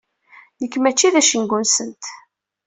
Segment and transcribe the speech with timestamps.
[0.61, 2.03] Nekk mačči d acengu-nsent.